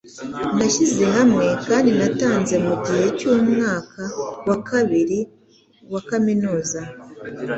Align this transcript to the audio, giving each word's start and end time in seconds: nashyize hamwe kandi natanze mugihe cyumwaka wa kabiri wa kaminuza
nashyize 0.57 1.03
hamwe 1.15 1.45
kandi 1.67 1.89
natanze 1.97 2.55
mugihe 2.65 3.05
cyumwaka 3.19 4.01
wa 4.47 4.57
kabiri 4.67 5.19
wa 5.93 6.01
kaminuza 6.09 6.79